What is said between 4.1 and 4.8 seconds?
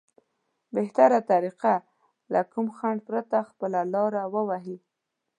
ووهي.